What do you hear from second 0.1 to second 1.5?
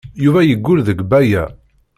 Yuba yeggul deg Baya.